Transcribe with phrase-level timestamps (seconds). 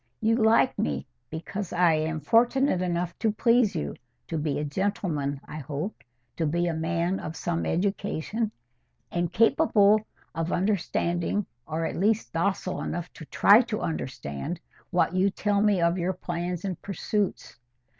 [0.19, 5.57] You like me, because I am fortunate enough to please you—to be a gentleman, I
[5.57, 8.51] hope—to be a man of some education,
[9.11, 10.01] and capable
[10.33, 14.59] of understanding, or at least docile enough to try to understand,
[14.89, 17.57] what you tell me of your plans and pursuits.